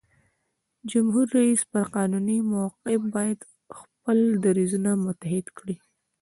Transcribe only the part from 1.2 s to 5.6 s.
رئیس پر قانوني موقف باید خپل دریځونه متحد